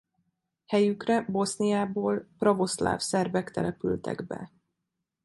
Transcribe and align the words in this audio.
Helyükre 0.65 1.21
Boszniából 1.21 2.27
pravoszláv 2.37 2.99
szerbek 2.99 3.51
települtek 3.51 4.27
be. 4.27 4.51